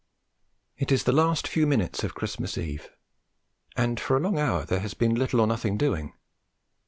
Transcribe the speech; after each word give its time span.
It 0.79 0.91
is 0.91 1.03
the 1.03 1.11
last 1.11 1.47
few 1.47 1.67
minutes 1.67 2.03
of 2.03 2.15
Christmas 2.15 2.57
Eve, 2.57 2.89
and 3.77 3.99
for 3.99 4.17
a 4.17 4.19
long 4.19 4.39
hour 4.39 4.65
there 4.65 4.79
has 4.79 4.95
been 4.95 5.13
little 5.13 5.39
or 5.39 5.45
nothing 5.45 5.77
doing. 5.77 6.13